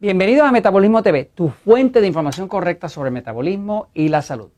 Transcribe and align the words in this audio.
Bienvenido 0.00 0.44
a 0.44 0.52
Metabolismo 0.52 1.02
TV, 1.02 1.24
tu 1.24 1.48
fuente 1.48 2.00
de 2.00 2.06
información 2.06 2.46
correcta 2.46 2.88
sobre 2.88 3.10
metabolismo 3.10 3.88
y 3.94 4.10
la 4.10 4.22
salud. 4.22 4.50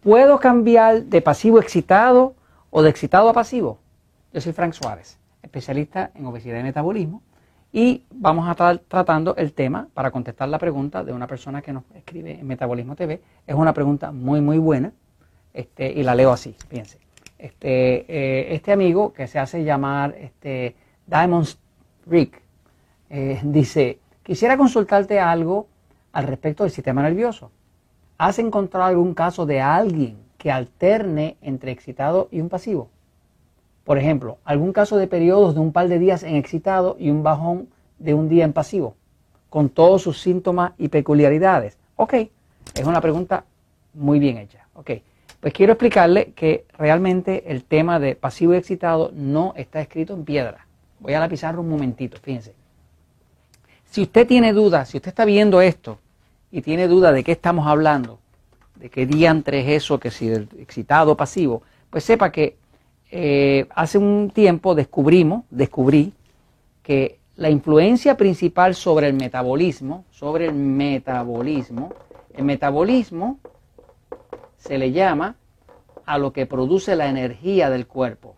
¿Puedo 0.00 0.38
cambiar 0.38 1.06
de 1.06 1.20
pasivo 1.20 1.58
excitado 1.58 2.36
o 2.70 2.80
de 2.80 2.90
excitado 2.90 3.28
a 3.28 3.32
pasivo? 3.32 3.80
Yo 4.32 4.40
soy 4.40 4.52
Frank 4.52 4.74
Suárez, 4.74 5.18
especialista 5.42 6.12
en 6.14 6.24
obesidad 6.24 6.60
y 6.60 6.62
metabolismo, 6.62 7.20
y 7.72 8.04
vamos 8.12 8.46
a 8.46 8.52
estar 8.52 8.78
tratando 8.78 9.34
el 9.34 9.54
tema 9.54 9.88
para 9.92 10.12
contestar 10.12 10.48
la 10.48 10.60
pregunta 10.60 11.02
de 11.02 11.12
una 11.12 11.26
persona 11.26 11.62
que 11.62 11.72
nos 11.72 11.82
escribe 11.96 12.38
en 12.38 12.46
Metabolismo 12.46 12.94
TV. 12.94 13.20
Es 13.48 13.56
una 13.56 13.74
pregunta 13.74 14.12
muy, 14.12 14.40
muy 14.40 14.58
buena 14.58 14.92
este, 15.52 15.90
y 15.90 16.04
la 16.04 16.14
leo 16.14 16.30
así, 16.30 16.54
fíjense. 16.68 17.00
Este, 17.36 18.04
eh, 18.06 18.54
este 18.54 18.70
amigo 18.70 19.12
que 19.12 19.26
se 19.26 19.40
hace 19.40 19.64
llamar 19.64 20.14
este, 20.16 20.76
Diamond 21.08 21.48
Rick 22.06 22.40
eh, 23.08 23.40
dice, 23.42 23.98
Quisiera 24.22 24.56
consultarte 24.56 25.18
algo 25.18 25.66
al 26.12 26.26
respecto 26.26 26.64
del 26.64 26.72
sistema 26.72 27.02
nervioso. 27.02 27.50
¿Has 28.18 28.38
encontrado 28.38 28.86
algún 28.86 29.14
caso 29.14 29.46
de 29.46 29.60
alguien 29.60 30.18
que 30.36 30.50
alterne 30.50 31.36
entre 31.40 31.72
excitado 31.72 32.28
y 32.30 32.40
un 32.40 32.50
pasivo? 32.50 32.90
Por 33.84 33.98
ejemplo, 33.98 34.38
algún 34.44 34.72
caso 34.72 34.98
de 34.98 35.06
periodos 35.06 35.54
de 35.54 35.60
un 35.60 35.72
par 35.72 35.88
de 35.88 35.98
días 35.98 36.22
en 36.22 36.36
excitado 36.36 36.96
y 36.98 37.10
un 37.10 37.22
bajón 37.22 37.68
de 37.98 38.12
un 38.12 38.28
día 38.28 38.44
en 38.44 38.52
pasivo, 38.52 38.94
con 39.48 39.70
todos 39.70 40.02
sus 40.02 40.20
síntomas 40.20 40.72
y 40.76 40.88
peculiaridades. 40.88 41.78
Ok, 41.96 42.14
es 42.14 42.84
una 42.84 43.00
pregunta 43.00 43.44
muy 43.94 44.18
bien 44.18 44.36
hecha. 44.36 44.66
Ok, 44.74 44.90
pues 45.40 45.54
quiero 45.54 45.72
explicarle 45.72 46.32
que 46.32 46.66
realmente 46.76 47.50
el 47.50 47.64
tema 47.64 47.98
de 47.98 48.16
pasivo 48.16 48.52
y 48.52 48.58
excitado 48.58 49.10
no 49.14 49.54
está 49.56 49.80
escrito 49.80 50.12
en 50.12 50.24
piedra. 50.26 50.66
Voy 51.00 51.14
a 51.14 51.20
la 51.20 51.28
pizarra 51.28 51.58
un 51.58 51.70
momentito, 51.70 52.18
fíjense. 52.20 52.59
Si 53.90 54.02
usted 54.02 54.26
tiene 54.26 54.52
dudas, 54.52 54.88
si 54.88 54.98
usted 54.98 55.08
está 55.08 55.24
viendo 55.24 55.60
esto 55.60 55.98
y 56.52 56.62
tiene 56.62 56.86
duda 56.86 57.10
de 57.10 57.24
qué 57.24 57.32
estamos 57.32 57.66
hablando, 57.66 58.20
de 58.76 58.88
qué 58.88 59.04
diantre 59.04 59.60
es 59.60 59.82
eso, 59.82 59.98
que 59.98 60.12
si 60.12 60.28
el 60.28 60.48
excitado 60.58 61.16
pasivo, 61.16 61.62
pues 61.90 62.04
sepa 62.04 62.30
que 62.30 62.56
eh, 63.10 63.66
hace 63.74 63.98
un 63.98 64.30
tiempo 64.32 64.76
descubrimos, 64.76 65.42
descubrí 65.50 66.12
que 66.84 67.18
la 67.34 67.50
influencia 67.50 68.16
principal 68.16 68.76
sobre 68.76 69.08
el 69.08 69.14
metabolismo, 69.14 70.04
sobre 70.12 70.46
el 70.46 70.54
metabolismo, 70.54 71.92
el 72.32 72.44
metabolismo 72.44 73.40
se 74.56 74.78
le 74.78 74.92
llama 74.92 75.34
a 76.06 76.16
lo 76.16 76.32
que 76.32 76.46
produce 76.46 76.94
la 76.94 77.08
energía 77.08 77.70
del 77.70 77.88
cuerpo. 77.88 78.36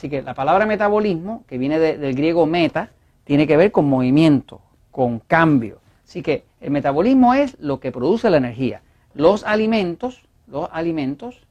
Así 0.00 0.08
que 0.08 0.22
la 0.22 0.32
palabra 0.32 0.64
metabolismo, 0.64 1.44
que 1.46 1.58
viene 1.58 1.78
del 1.78 2.14
griego 2.14 2.46
meta, 2.46 2.88
tiene 3.24 3.46
que 3.46 3.58
ver 3.58 3.70
con 3.70 3.86
movimiento, 3.86 4.62
con 4.90 5.18
cambio. 5.18 5.82
Así 6.06 6.22
que 6.22 6.44
el 6.58 6.70
metabolismo 6.70 7.34
es 7.34 7.54
lo 7.60 7.80
que 7.80 7.92
produce 7.92 8.30
la 8.30 8.38
energía. 8.38 8.80
Los 9.12 9.44
alimentos, 9.44 10.22
los 10.46 10.70
alimentos 10.72 11.46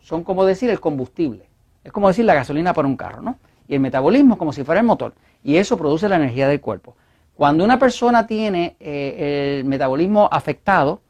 son 0.00 0.24
como 0.24 0.46
decir 0.46 0.70
el 0.70 0.80
combustible. 0.80 1.50
Es 1.84 1.92
como 1.92 2.08
decir 2.08 2.24
la 2.24 2.32
gasolina 2.32 2.72
para 2.72 2.88
un 2.88 2.96
carro, 2.96 3.20
¿no? 3.20 3.36
Y 3.68 3.74
el 3.74 3.80
metabolismo 3.80 4.36
es 4.36 4.38
como 4.38 4.54
si 4.54 4.64
fuera 4.64 4.80
el 4.80 4.86
motor. 4.86 5.12
Y 5.44 5.58
eso 5.58 5.76
produce 5.76 6.08
la 6.08 6.16
energía 6.16 6.48
del 6.48 6.62
cuerpo. 6.62 6.96
Cuando 7.34 7.62
una 7.62 7.78
persona 7.78 8.26
tiene 8.26 8.76
eh, 8.80 9.58
el 9.58 9.66
metabolismo 9.66 10.30
afectado, 10.32 11.02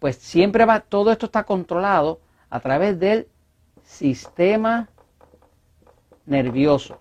pues 0.00 0.16
siempre 0.16 0.66
va, 0.66 0.80
todo 0.80 1.12
esto 1.12 1.24
está 1.24 1.44
controlado 1.44 2.20
a 2.50 2.60
través 2.60 3.00
del 3.00 3.26
sistema 3.90 4.88
nervioso. 6.24 6.98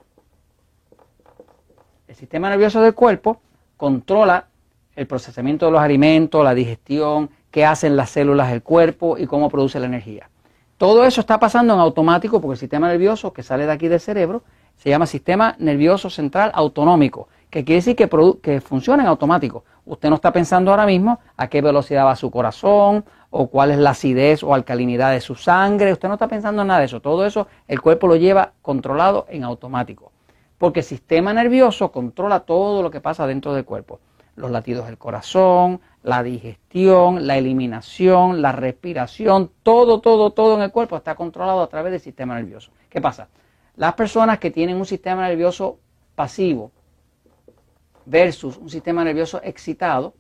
El 2.08 2.16
sistema 2.16 2.50
nervioso 2.50 2.82
del 2.82 2.96
cuerpo 2.96 3.40
controla 3.78 4.48
el 4.96 5.06
procesamiento 5.06 5.68
de 5.68 5.72
los 5.72 5.82
alimentos, 5.82 6.44
la 6.44 6.56
digestión, 6.56 7.30
qué 7.52 7.64
hacen 7.64 7.96
las 7.96 8.10
células 8.10 8.50
del 8.50 8.64
cuerpo 8.64 9.18
y 9.18 9.28
cómo 9.28 9.50
produce 9.50 9.80
la 9.80 9.86
energía. 9.86 10.30
Todo 10.78 11.06
eso 11.06 11.22
está 11.22 11.40
pasando 11.40 11.74
en 11.76 11.80
automático 11.80 12.42
porque 12.42 12.54
el 12.54 12.60
sistema 12.60 12.88
nervioso 12.88 13.32
que 13.34 13.44
sale 13.44 13.66
de 13.66 13.72
aquí 13.72 13.88
del 13.88 14.00
cerebro 14.00 14.44
se 14.76 14.90
llama 14.90 15.06
sistema 15.06 15.56
nervioso 15.60 16.10
central 16.10 16.52
autonómico, 16.56 17.30
que 17.50 17.64
quiere 17.64 17.78
decir 17.78 17.96
que, 17.96 18.10
que 18.42 18.62
funciona 18.62 19.04
en 19.04 19.10
automático. 19.10 19.64
Usted 19.86 20.10
no 20.10 20.16
está 20.16 20.34
pensando 20.34 20.72
ahora 20.72 20.86
mismo 20.86 21.20
a 21.38 21.48
qué 21.48 21.62
velocidad 21.62 22.06
va 22.06 22.16
su 22.16 22.32
corazón 22.32 23.06
o 23.30 23.48
cuál 23.48 23.72
es 23.72 23.78
la 23.78 23.92
acidez 23.92 24.44
o 24.44 24.54
alcalinidad 24.54 25.12
de 25.12 25.22
su 25.22 25.36
sangre. 25.36 25.94
Usted 25.94 26.08
no 26.08 26.16
está 26.16 26.28
pensando 26.28 26.62
en 26.62 26.68
nada 26.70 26.80
de 26.80 26.88
eso. 26.88 27.02
Todo 27.02 27.26
eso 27.26 27.48
el 27.68 27.82
cuerpo 27.82 28.08
lo 28.08 28.16
lleva 28.16 28.54
controlado 28.62 29.26
en 29.30 29.44
automático. 29.44 30.12
Porque 30.58 30.82
el 30.82 30.86
sistema 30.86 31.34
nervioso 31.34 31.92
controla 31.92 32.42
todo 32.42 32.82
lo 32.82 32.92
que 32.92 33.02
pasa 33.02 33.28
dentro 33.28 33.54
del 33.54 33.66
cuerpo. 33.66 34.00
Los 34.36 34.52
latidos 34.52 34.86
del 34.88 34.98
corazón, 34.98 35.82
la 36.04 36.24
digestión, 36.24 37.28
la 37.28 37.38
eliminación, 37.38 38.42
la 38.42 38.52
respiración, 38.52 39.52
todo, 39.64 40.02
todo, 40.02 40.32
todo 40.32 40.56
en 40.56 40.64
el 40.64 40.72
cuerpo 40.72 40.98
está 40.98 41.16
controlado 41.16 41.62
a 41.62 41.68
través 41.68 41.92
del 41.92 42.02
sistema 42.02 42.36
nervioso. 42.36 42.72
¿Qué 42.90 43.02
pasa? 43.02 43.28
Las 43.76 43.94
personas 43.94 44.40
que 44.40 44.52
tienen 44.52 44.78
un 44.78 44.86
sistema 44.86 45.28
nervioso 45.28 45.80
pasivo 46.16 46.72
versus 48.06 48.58
un 48.58 48.70
sistema 48.70 49.04
nervioso 49.04 49.40
excitado, 49.44 50.14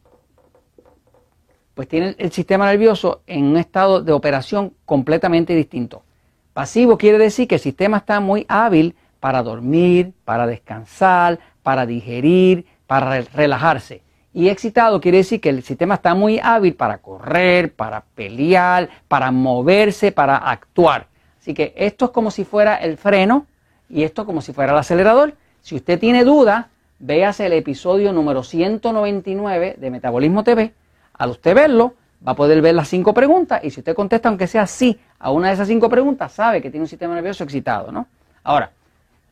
pues 1.80 1.88
tienen 1.88 2.14
el 2.18 2.34
sistema 2.34 2.66
nervioso 2.66 3.22
en 3.26 3.46
un 3.46 3.56
estado 3.56 4.02
de 4.02 4.12
operación 4.12 4.74
completamente 4.84 5.56
distinto. 5.56 6.04
Pasivo 6.52 6.98
quiere 6.98 7.18
decir 7.18 7.48
que 7.48 7.56
el 7.56 7.62
sistema 7.62 7.96
está 7.96 8.20
muy 8.20 8.46
hábil 8.50 8.96
para 9.22 9.42
dormir, 9.44 10.12
para 10.26 10.46
descansar, 10.46 11.40
para 11.64 11.86
digerir, 11.86 12.66
para 12.86 13.22
relajarse. 13.22 14.02
Y 14.34 14.50
excitado 14.50 15.00
quiere 15.00 15.20
decir 15.20 15.40
que 15.40 15.48
el 15.48 15.64
sistema 15.64 15.96
está 15.96 16.16
muy 16.16 16.38
hábil 16.44 16.76
para 16.76 16.98
correr, 16.98 17.72
para 17.72 18.04
pelear, 18.14 18.90
para 19.08 19.32
moverse, 19.32 20.12
para 20.12 20.36
actuar. 20.36 21.08
Así 21.40 21.54
que 21.54 21.74
esto 21.78 22.04
es 22.04 22.12
como 22.12 22.30
si 22.30 22.44
fuera 22.44 22.76
el 22.76 22.98
freno 22.98 23.46
y 23.88 24.04
esto 24.04 24.26
como 24.26 24.42
si 24.42 24.52
fuera 24.52 24.74
el 24.74 24.80
acelerador. 24.80 25.34
Si 25.62 25.78
usted 25.78 25.98
tiene 25.98 26.26
duda, 26.26 26.72
véase 27.00 27.46
el 27.46 27.54
episodio 27.54 28.12
número 28.12 28.44
199 28.44 29.78
de 29.80 29.90
Metabolismo 29.92 30.44
TV 30.44 30.74
al 31.20 31.30
usted 31.30 31.54
verlo, 31.54 31.94
va 32.28 32.32
a 32.32 32.36
poder 32.36 32.62
ver 32.62 32.74
las 32.74 32.88
cinco 32.88 33.14
preguntas 33.14 33.62
y 33.64 33.70
si 33.70 33.82
usted 33.82 33.96
contesta 33.96 34.30
aunque 34.30 34.48
sea 34.48 34.66
sí 34.66 35.00
a 35.20 35.32
una 35.32 35.50
de 35.50 35.54
esas 35.54 35.68
cinco 35.68 35.90
preguntas, 35.90 36.32
sabe 36.32 36.62
que 36.62 36.72
tiene 36.72 36.86
un 36.86 36.90
sistema 36.90 37.14
nervioso 37.14 37.44
excitado, 37.44 37.92
¿no? 37.92 38.08
Ahora, 38.44 38.72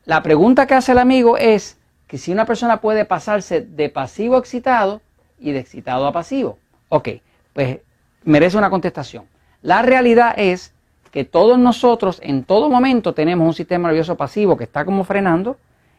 la 0.04 0.22
pregunta 0.22 0.66
que 0.66 0.74
hace 0.74 0.92
el 0.92 0.98
amigo 0.98 1.36
es 1.36 1.78
que 2.06 2.18
si 2.18 2.30
una 2.30 2.44
persona 2.44 2.80
puede 2.80 3.04
pasarse 3.04 3.62
de 3.62 3.88
pasivo 3.88 4.36
a 4.36 4.38
excitado 4.38 5.00
y 5.40 5.52
de 5.52 5.58
excitado 5.58 6.06
a 6.06 6.12
pasivo. 6.12 6.58
Ok, 6.88 7.08
pues 7.52 7.78
merece 8.24 8.56
una 8.56 8.70
contestación. 8.70 9.24
La 9.62 9.82
realidad 9.82 10.34
es 10.36 10.72
que 11.10 11.24
todos 11.24 11.58
nosotros 11.58 12.20
en 12.22 12.44
todo 12.44 12.70
momento 12.70 13.14
tenemos 13.14 13.46
un 13.46 13.54
sistema 13.54 13.88
nervioso 13.88 14.16
pasivo 14.16 14.56
que 14.56 14.64
está 14.64 14.84
como 14.84 15.04
frenando 15.04 15.56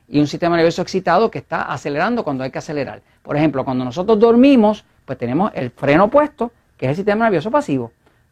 y 0.09 0.20
un 0.20 0.28
sistema 0.28 0.56
nervioso 0.56 0.81
excitado 0.81 1.30
que 1.30 1.38
está 1.38 1.62
acelerando 1.62 2.24
cuando 2.24 2.44
hay 2.44 2.52
que 2.52 2.58
acelerar. 2.58 3.02
Por 3.22 3.38
ejemplo, 3.38 3.64
cuando 3.64 3.86
nosotros 3.86 4.20
dormimos, 4.20 4.84
pues 5.06 5.18
tenemos 5.18 5.52
el 5.53 5.70
freno 5.70 6.06
opuesto, 6.06 6.52
que 6.78 6.88
es 6.88 6.90
el 6.92 6.96
sistema 6.96 7.25
nervioso 7.25 7.52
pasivo. 7.52 7.92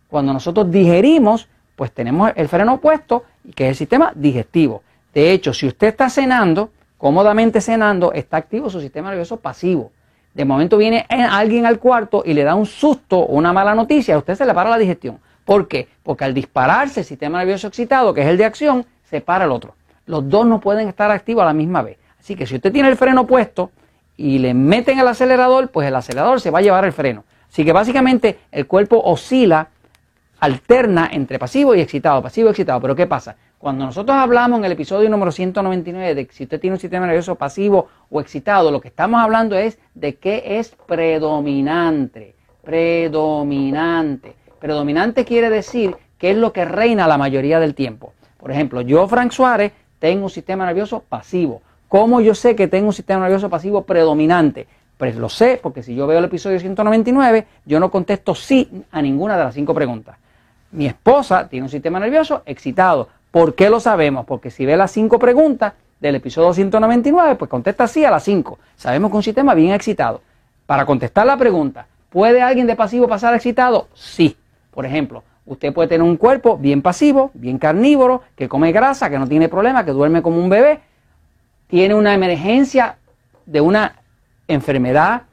Cuando 0.10 0.34
nosotros 0.34 0.72
digerimos, 0.72 1.48
pues 1.76 1.92
tenemos 1.92 2.32
el 2.36 2.48
freno 2.48 2.76
opuesto, 2.76 3.26
que 3.56 3.66
es 3.66 3.70
el 3.70 3.76
sistema 3.76 4.12
digestivo. 4.16 4.82
De 5.14 5.32
hecho, 5.32 5.54
si 5.54 5.68
usted 5.68 5.88
está 5.88 6.10
cenando, 6.10 6.72
cómodamente 6.98 7.62
cenando, 7.62 8.12
está 8.12 8.38
activo 8.38 8.70
su 8.70 8.82
sistema 8.82 9.10
nervioso 9.10 9.38
pasivo. 9.38 9.92
De 10.34 10.46
momento 10.46 10.78
viene 10.78 11.06
alguien 11.10 11.66
al 11.66 11.80
cuarto 11.80 12.24
y 12.26 12.34
le 12.34 12.44
da 12.44 12.56
un 12.56 12.66
susto 12.66 13.20
o 13.20 13.36
una 13.36 13.54
mala 13.54 13.76
noticia, 13.76 14.16
a 14.16 14.18
usted 14.20 14.36
se 14.36 14.46
le 14.46 14.54
para 14.54 14.70
la 14.70 14.78
digestión. 14.78 15.20
¿Por 15.46 15.68
qué? 15.68 15.88
Porque 16.04 16.26
al 16.26 16.34
dispararse 16.34 17.00
el 17.02 17.06
sistema 17.06 17.40
nervioso 17.40 17.68
excitado, 17.68 18.14
que 18.14 18.22
es 18.22 18.28
el 18.28 18.38
de 18.38 18.46
acción, 18.46 18.86
se 19.04 19.22
para 19.22 19.46
el 19.46 19.52
otro. 19.52 19.77
Los 20.08 20.28
dos 20.28 20.46
no 20.46 20.60
pueden 20.60 20.88
estar 20.88 21.12
activos 21.12 21.44
a 21.44 21.46
la 21.46 21.54
misma 21.54 21.84
vez. 21.84 21.98
Así 22.20 22.36
que 22.36 22.48
si 22.48 22.56
usted 22.56 22.72
tiene 22.72 22.90
el 22.90 22.98
freno 22.98 23.28
puesto, 23.28 23.72
y 24.18 24.40
le 24.40 24.54
meten 24.54 25.00
el 25.00 25.08
acelerador, 25.08 25.70
pues 25.70 25.88
el 25.88 25.96
acelerador 25.96 26.42
se 26.42 26.50
va 26.50 26.60
a 26.60 26.64
llevar 26.64 26.84
el 26.84 26.92
freno. 26.92 27.24
Así 27.50 27.64
que 27.64 27.72
básicamente 27.72 28.40
el 28.52 28.66
cuerpo 28.66 29.00
oscila, 29.00 29.70
alterna 30.40 31.10
entre 31.12 31.40
pasivo 31.40 31.76
y 31.76 31.82
excitado, 31.82 32.22
pasivo 32.22 32.48
y 32.48 32.52
excitado. 32.52 32.82
Pero 32.82 32.96
¿qué 32.96 33.06
pasa? 33.06 33.36
Cuando 33.60 33.86
nosotros 33.86 34.18
hablamos 34.18 34.60
en 34.60 34.66
el 34.66 34.72
episodio 34.74 35.10
número 35.10 35.32
199 35.32 36.16
de 36.16 36.28
si 36.32 36.44
usted 36.44 36.60
tiene 36.60 36.76
un 36.76 36.80
sistema 36.80 37.06
nervioso 37.06 37.36
pasivo 37.36 37.88
o 38.10 38.20
excitado, 38.20 38.72
lo 38.72 38.82
que 38.82 38.90
estamos 38.90 39.22
hablando 39.22 39.56
es 39.56 39.80
de 39.94 40.16
qué 40.16 40.60
es 40.60 40.76
predominante. 40.88 42.36
Predominante. 42.64 44.36
Predominante 44.60 45.26
quiere 45.26 45.50
decir 45.50 45.96
que 46.18 46.32
es 46.32 46.38
lo 46.38 46.52
que 46.52 46.66
reina 46.66 47.08
la 47.08 47.18
mayoría 47.18 47.60
del 47.60 47.76
tiempo. 47.76 48.14
Por 48.38 48.52
ejemplo, 48.52 48.82
yo, 48.82 49.08
Frank 49.08 49.32
Suárez, 49.32 49.72
tengo 50.00 50.26
un 50.26 50.30
sistema 50.30 50.66
nervioso 50.66 51.04
pasivo. 51.08 51.62
¿Cómo 51.88 52.22
yo 52.22 52.36
sé 52.36 52.56
que 52.56 52.68
tengo 52.68 52.88
un 52.88 52.94
sistema 52.94 53.22
nervioso 53.22 53.50
pasivo 53.50 53.84
predominante? 53.84 54.68
Pues 54.98 55.16
lo 55.16 55.30
sé 55.30 55.60
porque 55.62 55.84
si 55.84 55.96
yo 55.96 56.08
veo 56.08 56.20
el 56.20 56.26
episodio 56.26 56.60
199, 56.60 57.48
yo 57.66 57.80
no 57.80 57.92
contesto 57.92 58.36
sí 58.36 58.70
a 58.92 59.02
ninguna 59.02 59.38
de 59.38 59.44
las 59.44 59.54
cinco 59.54 59.74
preguntas. 59.74 60.18
Mi 60.72 60.86
esposa 60.86 61.48
tiene 61.48 61.66
un 61.66 61.70
sistema 61.70 62.00
nervioso 62.00 62.44
excitado. 62.46 63.08
¿Por 63.32 63.56
qué 63.56 63.70
lo 63.70 63.80
sabemos? 63.80 64.26
Porque 64.26 64.50
si 64.50 64.66
ve 64.66 64.76
las 64.76 64.92
cinco 64.92 65.20
preguntas, 65.20 65.74
del 66.00 66.16
episodio 66.16 66.54
199, 66.54 67.36
pues 67.36 67.50
contesta 67.50 67.88
sí 67.88 68.06
a 68.06 68.12
las 68.12 68.24
5. 68.24 68.60
Sabemos 68.76 69.12
que 69.12 69.18
un 69.18 69.24
sistema 69.24 69.54
bien 69.54 69.74
excitado. 69.74 70.22
Para 70.66 70.86
contestar 70.86 71.26
la 71.26 71.38
pregunta, 71.38 71.88
¿puede 72.10 72.42
alguien 72.42 72.68
de 72.68 72.76
pasivo 72.76 73.08
pasar 73.08 73.34
excitado? 73.34 73.88
Sí. 73.94 74.38
Por 74.72 74.86
ejemplo, 74.86 75.24
usted 75.48 75.74
puede 75.74 75.88
tener 75.88 76.04
un 76.04 76.18
cuerpo 76.18 76.58
bien 76.58 76.82
pasivo, 76.82 77.32
bien 77.34 77.58
carnívoro, 77.58 78.22
que 78.36 78.48
come 78.48 78.72
grasa, 78.72 79.10
que 79.10 79.18
no 79.18 79.28
tiene 79.28 79.50
problema, 79.50 79.84
que 79.84 79.92
duerme 79.92 80.22
como 80.22 80.38
un 80.38 80.50
bebé, 80.50 80.82
tiene 81.68 81.96
una 81.96 82.14
emergencia 82.14 82.98
de 83.46 83.62
una 83.62 83.96
enfermedad, 84.48 85.24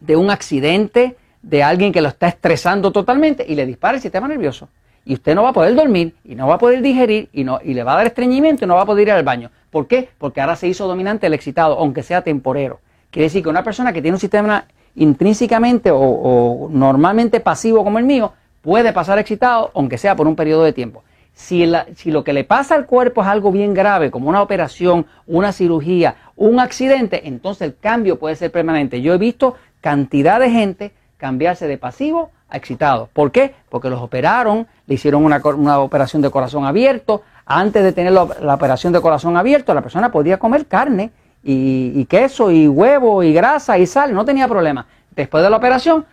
de 0.00 0.16
un 0.16 0.30
accidente, 0.30 1.16
de 1.42 1.62
alguien 1.62 1.92
que 1.92 2.00
lo 2.00 2.08
está 2.08 2.28
estresando 2.28 2.90
totalmente 2.90 3.44
y 3.46 3.54
le 3.54 3.66
dispara 3.66 3.96
el 3.96 4.02
sistema 4.02 4.26
nervioso. 4.26 4.68
Y 5.04 5.14
usted 5.14 5.34
no 5.34 5.44
va 5.44 5.50
a 5.50 5.52
poder 5.52 5.74
dormir 5.74 6.14
y 6.24 6.34
no 6.34 6.48
va 6.48 6.54
a 6.54 6.58
poder 6.58 6.82
digerir 6.82 7.28
y, 7.32 7.44
no, 7.44 7.60
y 7.62 7.74
le 7.74 7.84
va 7.84 7.92
a 7.92 7.96
dar 7.96 8.06
estreñimiento 8.06 8.64
y 8.64 8.68
no 8.68 8.74
va 8.74 8.82
a 8.82 8.86
poder 8.86 9.06
ir 9.06 9.12
al 9.12 9.22
baño. 9.22 9.50
¿Por 9.70 9.86
qué? 9.86 10.08
Porque 10.18 10.40
ahora 10.40 10.56
se 10.56 10.66
hizo 10.66 10.88
dominante 10.88 11.26
el 11.28 11.34
excitado, 11.34 11.78
aunque 11.78 12.02
sea 12.02 12.22
temporero. 12.22 12.80
Quiere 13.10 13.26
decir 13.26 13.42
que 13.42 13.48
una 13.48 13.62
persona 13.62 13.92
que 13.92 14.02
tiene 14.02 14.16
un 14.16 14.20
sistema 14.20 14.66
intrínsecamente 14.96 15.90
o, 15.92 16.68
normalmente 16.72 17.38
pasivo 17.38 17.84
como 17.84 17.98
el 17.98 18.04
mío 18.04 18.32
puede 18.66 18.92
pasar 18.92 19.16
excitado, 19.20 19.70
aunque 19.76 19.96
sea 19.96 20.16
por 20.16 20.26
un 20.26 20.34
periodo 20.34 20.64
de 20.64 20.72
tiempo. 20.72 21.04
Si, 21.34 21.72
si, 21.94 22.10
lo 22.10 22.24
que 22.24 22.32
le 22.32 22.42
pasa 22.42 22.74
al 22.74 22.84
cuerpo 22.84 23.22
es 23.22 23.28
algo 23.28 23.52
bien 23.52 23.74
grave, 23.74 24.10
como 24.10 24.28
una 24.28 24.42
operación, 24.42 25.06
una 25.28 25.52
cirugía, 25.52 26.16
un 26.34 26.58
accidente, 26.58 27.28
entonces 27.28 27.68
el 27.68 27.76
cambio 27.78 28.18
puede 28.18 28.34
ser 28.34 28.50
permanente. 28.50 29.00
Yo 29.00 29.14
he 29.14 29.18
visto 29.18 29.54
cantidad 29.80 30.40
de 30.40 30.50
gente 30.50 30.92
cambiarse 31.16 31.68
de 31.68 31.78
pasivo 31.78 32.32
a 32.48 32.56
excitado. 32.56 33.08
¿Por 33.12 33.30
qué? 33.30 33.54
Porque 33.68 33.88
los 33.88 34.00
operaron, 34.00 34.66
le 34.88 34.94
hicieron 34.96 35.24
una, 35.24 35.78
operación 35.78 36.20
de 36.20 36.30
corazón 36.30 36.64
abierto. 36.64 37.22
Antes 37.44 37.84
de 37.84 37.92
tener 37.92 38.12
la, 38.14 38.24
operación 38.52 38.92
de 38.92 39.00
corazón 39.00 39.36
abierto, 39.36 39.74
la 39.74 39.82
persona 39.82 40.10
podía 40.10 40.40
comer 40.40 40.66
carne 40.66 41.12
y, 41.44 42.04
queso 42.06 42.50
y 42.50 42.66
huevo 42.66 43.22
y 43.22 43.32
grasa 43.32 43.78
y 43.78 43.86
sal, 43.86 44.12
no 44.12 44.24
tenía 44.24 44.48
problema. 44.48 44.86
Después 45.14 45.44
de 45.44 45.50
la 45.50 45.56
operación, 45.56 46.04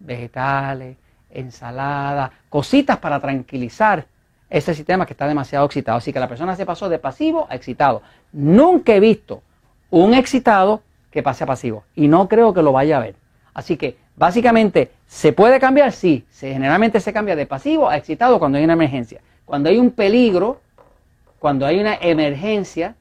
vegetales, 0.00 0.98
ensalada, 1.34 2.30
cositas 2.48 2.98
para 2.98 3.20
tranquilizar 3.20 4.06
ese 4.48 4.74
sistema 4.74 5.04
que 5.04 5.12
está 5.12 5.26
demasiado 5.26 5.66
excitado. 5.66 5.98
Así 5.98 6.12
que 6.12 6.20
la 6.20 6.28
persona 6.28 6.56
se 6.56 6.64
pasó 6.64 6.88
de 6.88 6.98
pasivo 6.98 7.46
a 7.50 7.56
excitado. 7.56 8.02
Nunca 8.32 8.94
he 8.94 9.00
visto 9.00 9.42
un 9.90 10.14
excitado 10.14 10.82
que 11.10 11.22
pase 11.22 11.44
a 11.44 11.46
pasivo 11.46 11.84
y 11.94 12.08
no 12.08 12.28
creo 12.28 12.54
que 12.54 12.62
lo 12.62 12.72
vaya 12.72 12.96
a 12.96 13.00
ver. 13.00 13.14
Así 13.52 13.76
que 13.76 13.96
básicamente, 14.16 14.90
¿se 15.06 15.32
puede 15.32 15.60
cambiar? 15.60 15.92
Sí, 15.92 16.24
generalmente 16.32 17.00
se 17.00 17.12
cambia 17.12 17.36
de 17.36 17.46
pasivo 17.46 17.88
a 17.88 17.96
excitado 17.96 18.38
cuando 18.38 18.58
hay 18.58 18.64
una 18.64 18.72
emergencia. 18.72 19.20
Cuando 19.44 19.68
hay 19.68 19.78
un 19.78 19.90
peligro, 19.90 20.60
cuando 21.38 21.66
hay 21.66 21.78
una 21.78 21.94
emergencia, 21.94 22.94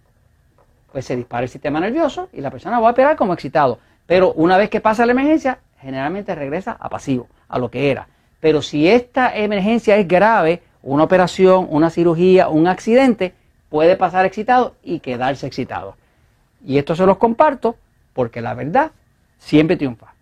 pues 0.92 1.06
se 1.06 1.16
dispara 1.16 1.44
el 1.44 1.50
sistema 1.50 1.80
nervioso 1.80 2.30
y 2.34 2.42
la 2.42 2.52
persona 2.52 2.80
va 2.80 2.90
a 2.90 2.92
operar 2.92 3.16
como 3.16 3.34
excitado. 3.34 3.80
Pero 4.06 4.34
una 4.34 4.58
vez 4.58 4.70
que 4.70 4.82
pasa 4.82 5.06
la 5.06 5.14
emergencia, 5.14 5.60
generalmente 5.80 6.36
regresa 6.36 6.78
a 6.80 6.90
pasivo, 6.90 7.28
a 7.48 7.58
lo 7.58 7.72
que 7.72 7.90
era. 7.90 8.08
Pero 8.44 8.62
si 8.62 8.90
esta 8.90 9.34
emergencia 9.38 9.96
es 9.96 10.06
grave, 10.06 10.62
una 10.82 11.06
operación, 11.06 11.66
una 11.70 11.90
cirugía, 11.90 12.50
un 12.50 12.68
accidente, 12.68 13.34
puede 13.70 13.96
pasar 13.96 14.26
excitado 14.26 14.76
y 14.84 15.00
quedarse 15.00 15.48
excitado. 15.48 15.96
Y 16.66 16.78
esto 16.78 16.94
se 16.94 17.06
los 17.06 17.16
comparto 17.16 17.78
porque 18.12 18.42
la 18.42 18.54
verdad 18.54 18.92
siempre 19.40 19.78
triunfa. 19.78 20.13